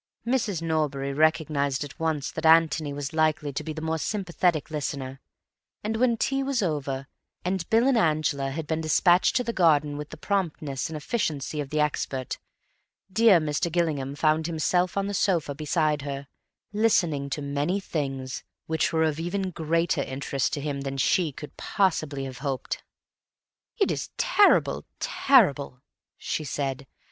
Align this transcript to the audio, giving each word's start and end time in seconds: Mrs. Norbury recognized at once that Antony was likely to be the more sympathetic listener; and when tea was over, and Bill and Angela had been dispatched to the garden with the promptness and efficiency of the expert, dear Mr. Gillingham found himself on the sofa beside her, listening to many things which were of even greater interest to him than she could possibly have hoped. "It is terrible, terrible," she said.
Mrs. 0.25 0.63
Norbury 0.63 1.13
recognized 1.13 1.83
at 1.83 1.99
once 1.99 2.31
that 2.31 2.43
Antony 2.43 2.91
was 2.91 3.13
likely 3.13 3.53
to 3.53 3.63
be 3.63 3.71
the 3.71 3.83
more 3.83 3.99
sympathetic 3.99 4.71
listener; 4.71 5.21
and 5.83 5.95
when 5.95 6.17
tea 6.17 6.41
was 6.41 6.63
over, 6.63 7.05
and 7.45 7.69
Bill 7.69 7.85
and 7.87 7.99
Angela 7.99 8.49
had 8.49 8.65
been 8.65 8.81
dispatched 8.81 9.35
to 9.35 9.43
the 9.43 9.53
garden 9.53 9.97
with 9.97 10.09
the 10.09 10.17
promptness 10.17 10.89
and 10.89 10.97
efficiency 10.97 11.61
of 11.61 11.69
the 11.69 11.79
expert, 11.81 12.39
dear 13.13 13.39
Mr. 13.39 13.71
Gillingham 13.71 14.15
found 14.15 14.47
himself 14.47 14.97
on 14.97 15.05
the 15.05 15.13
sofa 15.13 15.53
beside 15.53 16.01
her, 16.01 16.25
listening 16.73 17.29
to 17.29 17.43
many 17.43 17.79
things 17.79 18.43
which 18.65 18.91
were 18.91 19.03
of 19.03 19.19
even 19.19 19.51
greater 19.51 20.01
interest 20.01 20.51
to 20.53 20.61
him 20.61 20.81
than 20.81 20.97
she 20.97 21.31
could 21.31 21.55
possibly 21.57 22.23
have 22.23 22.39
hoped. 22.39 22.81
"It 23.77 23.91
is 23.91 24.09
terrible, 24.17 24.83
terrible," 24.99 25.83
she 26.17 26.43
said. 26.43 26.87